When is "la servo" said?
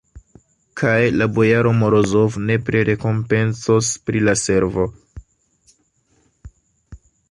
4.27-4.91